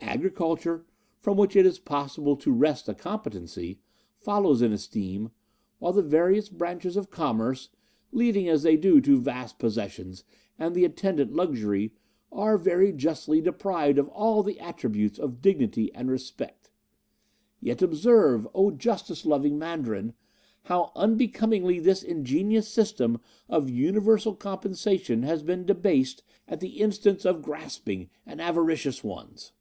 [0.00, 0.84] Agriculture,
[1.20, 3.78] from which it is possible to wrest a competency,
[4.16, 5.30] follows in esteem;
[5.78, 7.68] while the various branches of commerce,
[8.10, 10.24] leading as they do to vast possessions
[10.58, 11.92] and the attendant luxury,
[12.32, 16.70] are very justly deprived of all the attributes of dignity and respect.
[17.60, 20.14] Yet observe, O justice loving Mandarin,
[20.64, 27.42] how unbecomingly this ingenious system of universal compensation has been debased at the instance of
[27.42, 29.52] grasping and avaricious ones.